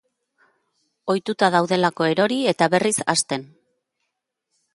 [1.13, 3.45] Ohituta daudelako erori eta berriz hasten.